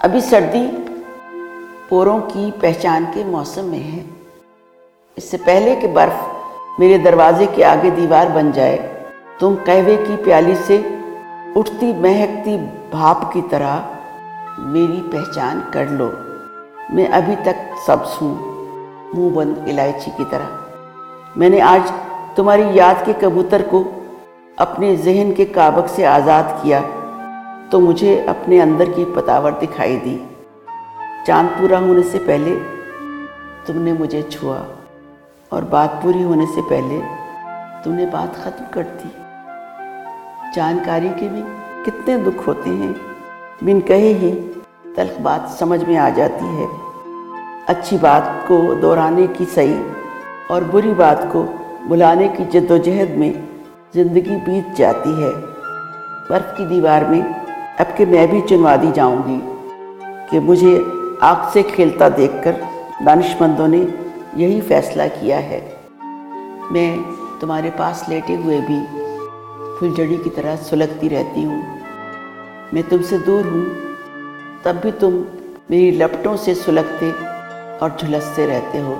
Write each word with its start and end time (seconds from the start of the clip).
ابھی 0.00 0.20
سردی 0.20 0.66
پوروں 1.88 2.18
کی 2.28 2.50
پہچان 2.60 3.04
کے 3.14 3.24
موسم 3.26 3.64
میں 3.64 3.78
ہے۔ 3.78 4.02
اس 5.16 5.30
سے 5.30 5.36
پہلے 5.44 5.74
کہ 5.80 5.88
برف 5.88 6.28
میرے 6.78 6.98
دروازے 6.98 7.46
کے 7.54 7.64
آگے 7.64 7.90
دیوار 7.90 8.26
بن 8.34 8.50
جائے، 8.54 8.92
تم 9.38 9.54
قہوے 9.64 9.96
کی 10.06 10.16
پیالی 10.24 10.54
سے 10.66 10.80
اٹھتی 11.56 11.92
مہکتی 11.92 12.58
بھاپ 12.90 13.32
کی 13.32 13.42
طرح 13.50 13.76
میری 14.58 15.02
پہچان 15.12 15.60
کر 15.72 15.86
لو۔ 15.86 16.10
میں 16.90 17.06
ابھی 17.06 17.34
تک 17.42 17.72
سبز 17.86 18.22
ہوں، 18.22 18.34
منہ 19.16 19.30
بند 19.30 19.68
الائچی 19.68 20.10
کی 20.16 20.24
طرح۔ 20.30 20.56
میں 21.36 21.48
نے 21.48 21.60
آج 21.60 21.90
تمہاری 22.34 22.64
یاد 22.72 22.94
کے 23.04 23.12
کبوتر 23.20 23.62
کو 23.70 23.84
اپنے 24.56 24.96
ذہن 24.96 25.32
کے 25.36 25.44
کابق 25.44 25.90
سے 25.94 26.06
آزاد 26.06 26.42
کیا۔ 26.62 26.80
تو 27.74 27.80
مجھے 27.80 28.22
اپنے 28.26 28.62
اندر 28.62 28.84
کی 28.96 29.04
پتاور 29.14 29.52
دکھائی 29.52 29.98
دی۔ 30.04 30.18
چاند 31.26 31.60
پورا 31.60 31.78
ہونے 31.78 32.02
سے 32.02 32.18
پہلے 32.26 32.58
تم 33.66 33.82
نے 33.82 33.92
مجھے 33.92 34.22
چھوا 34.22 34.56
اور 35.48 35.62
بات 35.62 36.02
پوری 36.02 36.24
ہونے 36.24 36.46
سے 36.54 36.60
پہلے 36.68 37.00
تم 37.84 37.92
نے 37.92 38.06
بات 38.06 38.36
ختم 38.36 38.64
کر 38.70 38.82
دی۔ 38.82 39.08
جانکاری 40.54 41.08
کے 41.16 41.28
بھی 41.28 41.42
کتنے 41.86 42.16
دکھ 42.16 42.48
ہوتے 42.48 42.70
ہیں۔ 42.70 42.92
بن 43.62 43.80
کہے 43.80 44.08
ہی 44.08 44.52
تلخ 44.96 45.20
بات 45.20 45.58
سمجھ 45.58 45.84
میں 45.84 45.96
آ 45.96 46.08
جاتی 46.08 46.44
ہے۔ 46.44 46.66
اچھی 47.66 47.96
بات 48.00 48.48
کو 48.48 48.74
دہرانے 48.82 49.26
کی 49.32 49.44
صحیح 49.54 49.82
اور 50.48 50.62
بری 50.70 50.94
بات 50.96 51.32
کو 51.32 51.46
بلانے 51.88 52.28
کی 52.28 52.44
جد 52.44 52.70
و 52.70 52.76
جہد 52.76 53.10
میں 53.10 53.32
زندگی 53.94 54.36
بیت 54.46 54.76
جاتی 54.76 55.24
ہے۔ 55.24 55.30
برف 56.30 56.56
کی 56.56 56.64
دیوار 56.66 57.02
میں 57.02 57.43
اب 57.78 57.96
کہ 57.96 58.06
میں 58.06 58.26
بھی 58.26 58.40
چنوا 58.48 58.76
دی 58.76 58.90
جاؤں 58.94 59.16
گی 59.26 59.40
کہ 60.30 60.40
مجھے 60.40 60.82
آگ 61.20 61.50
سے 61.52 61.62
کھیلتا 61.62 62.08
دیکھ 62.16 62.32
کر 62.44 62.52
دانش 63.06 63.40
مندوں 63.40 63.68
نے 63.68 63.84
یہی 64.36 64.60
فیصلہ 64.60 65.02
کیا 65.20 65.42
ہے۔ 65.42 65.70
میں 66.70 66.96
تمہارے 67.40 67.70
پاس 67.76 68.08
لیٹے 68.08 68.36
ہوئے 68.36 68.60
بھی 68.66 68.76
پھلجڑی 69.78 70.16
کی 70.24 70.30
طرح 70.30 70.56
سلگتی 70.56 71.10
رہتی 71.10 71.44
ہوں۔ 71.44 71.62
میں 72.72 72.82
تم 72.88 72.96
سے 73.08 73.18
دور 73.18 73.44
ہوں، 73.44 73.64
تب 74.62 74.74
بھی 74.82 74.90
تم 75.00 75.22
میری 75.70 75.90
لپٹوں 75.90 76.36
سے 76.36 76.54
سلگتے 76.54 77.10
اور 77.80 77.90
جھلستے 77.98 78.46
رہتے 78.46 78.78
ہو۔ 78.80 78.94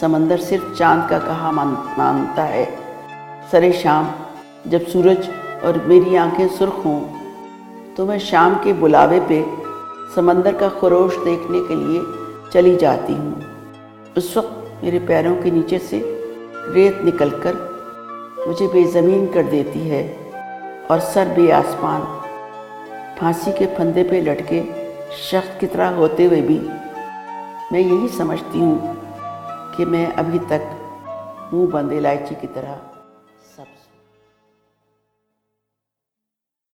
سمندر 0.00 0.36
صرف 0.36 0.78
چاند 0.78 1.02
کا 1.08 1.18
کہا 1.18 1.50
مانتا 1.50 2.48
ہے۔ 2.48 2.64
سر 3.50 3.64
شام، 3.82 4.04
جب 4.66 4.78
سورج 4.92 5.30
اور 5.62 5.72
میری 5.86 6.18
آنکھیں 6.18 6.48
سرخ 6.58 6.86
ہوں 6.86 7.17
تو 7.98 8.06
میں 8.06 8.18
شام 8.18 8.52
کے 8.62 8.72
بلاوے 8.72 9.18
پہ 9.28 9.42
سمندر 10.14 10.54
کا 10.58 10.68
خروش 10.80 11.16
دیکھنے 11.24 11.58
کے 11.68 11.74
لیے 11.74 12.00
چلی 12.52 12.76
جاتی 12.80 13.12
ہوں۔ 13.12 13.32
اس 14.14 14.36
وقت 14.36 14.82
میرے 14.82 14.98
پیروں 15.06 15.34
کے 15.42 15.50
نیچے 15.50 15.78
سے 15.78 15.98
ریت 16.74 17.04
نکل 17.04 17.30
کر 17.42 17.52
مجھے 18.46 18.66
بے 18.72 18.84
زمین 18.84 19.26
کر 19.34 19.42
دیتی 19.50 19.90
ہے 19.90 20.02
اور 20.88 20.98
سر 21.12 21.32
بے 21.34 21.52
آسمان۔ 21.52 22.02
پھانسی 23.18 23.52
کے 23.58 23.66
پھندے 23.76 24.04
پہ 24.10 24.22
لٹکے 24.26 24.62
شخص 25.30 25.60
کی 25.60 25.66
طرح 25.66 25.90
ہوتے 25.92 26.26
ہوئے 26.26 26.40
بھی 26.40 26.58
میں 27.70 27.80
یہی 27.80 28.08
سمجھتی 28.16 28.60
ہوں 28.60 28.94
کہ 29.76 29.86
میں 29.86 30.06
ابھی 30.16 30.38
تک 30.46 30.72
منہ 31.52 31.66
بند 31.66 31.92
الائچی 31.92 32.34
کی 32.40 32.46
طرح 32.54 32.74
سب 33.56 33.87